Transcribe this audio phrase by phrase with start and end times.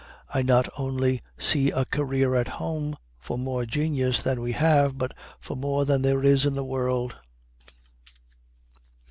[0.33, 5.11] I not only see a career at home for more genius than we have, but
[5.39, 7.13] for more than there is in the world."